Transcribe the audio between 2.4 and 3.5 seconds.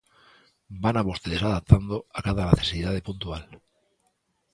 necesidade puntual.